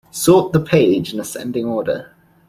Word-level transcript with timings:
Sort 0.09 0.51
the 0.51 0.59
page 0.59 1.13
in 1.13 1.19
ascending 1.19 1.65
order. 1.67 2.11